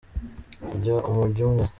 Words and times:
tujya 0.69 0.95
umujyo 1.09 1.43
umwe. 1.49 1.63